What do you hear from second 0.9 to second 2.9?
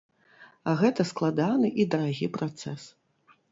складаны і дарагі працэс.